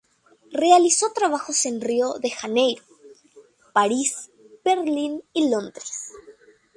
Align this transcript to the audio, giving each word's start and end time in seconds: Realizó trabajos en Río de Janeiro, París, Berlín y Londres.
Realizó 0.51 1.11
trabajos 1.13 1.63
en 1.67 1.79
Río 1.79 2.15
de 2.17 2.31
Janeiro, 2.31 2.83
París, 3.71 4.31
Berlín 4.65 5.21
y 5.31 5.47
Londres. 5.51 6.11